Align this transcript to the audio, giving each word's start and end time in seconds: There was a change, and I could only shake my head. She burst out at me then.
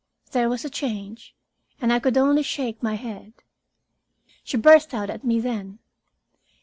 There 0.31 0.49
was 0.49 0.65
a 0.65 0.69
change, 0.71 1.35
and 1.79 1.93
I 1.93 1.99
could 1.99 2.17
only 2.17 2.41
shake 2.41 2.81
my 2.81 2.95
head. 2.95 3.33
She 4.43 4.57
burst 4.57 4.95
out 4.95 5.11
at 5.11 5.23
me 5.23 5.39
then. 5.39 5.77